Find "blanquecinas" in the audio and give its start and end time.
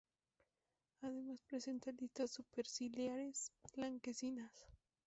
3.75-4.51